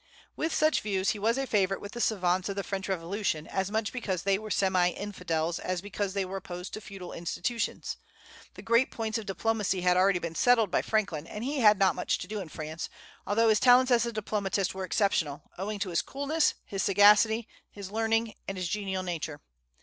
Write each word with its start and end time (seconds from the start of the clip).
With 0.35 0.51
such 0.51 0.81
views, 0.81 1.11
he 1.11 1.19
was 1.19 1.37
a 1.37 1.45
favorite 1.45 1.79
with 1.79 1.91
the 1.91 2.01
savants 2.01 2.49
of 2.49 2.55
the 2.55 2.63
French 2.63 2.89
Revolution, 2.89 3.45
as 3.45 3.69
much 3.69 3.93
because 3.93 4.23
they 4.23 4.39
were 4.39 4.49
semi 4.49 4.89
infidels 4.89 5.59
as 5.59 5.79
because 5.79 6.15
they 6.15 6.25
were 6.25 6.37
opposed 6.37 6.73
to 6.73 6.81
feudal 6.81 7.13
institutions. 7.13 7.97
The 8.55 8.63
great 8.63 8.89
points 8.89 9.19
of 9.19 9.27
diplomacy 9.27 9.81
had 9.81 9.97
already 9.97 10.17
been 10.17 10.33
settled 10.33 10.71
by 10.71 10.81
Franklin, 10.81 11.27
and 11.27 11.43
he 11.43 11.59
had 11.59 11.77
not 11.77 11.93
much 11.93 12.17
to 12.17 12.27
do 12.27 12.39
in 12.39 12.49
France, 12.49 12.89
although 13.27 13.49
his 13.49 13.59
talents 13.59 13.91
as 13.91 14.07
a 14.07 14.11
diplomatist 14.11 14.73
were 14.73 14.85
exceptional, 14.85 15.51
owing 15.59 15.77
to 15.77 15.89
his 15.91 16.01
coolness, 16.01 16.55
his 16.65 16.81
sagacity, 16.81 17.47
his 17.69 17.91
learning, 17.91 18.33
and 18.47 18.57
his 18.57 18.67
genial 18.67 19.03
nature. 19.03 19.39